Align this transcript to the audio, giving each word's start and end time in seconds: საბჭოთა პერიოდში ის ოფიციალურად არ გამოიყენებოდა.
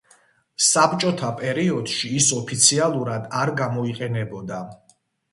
საბჭოთა 0.67 1.27
პერიოდში 1.41 2.09
ის 2.19 2.29
ოფიციალურად 2.37 3.27
არ 3.41 3.51
გამოიყენებოდა. 3.61 4.63